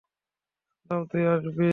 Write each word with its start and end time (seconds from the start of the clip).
জানতাম 0.89 1.01
তুই 1.11 1.23
আসবি। 1.33 1.69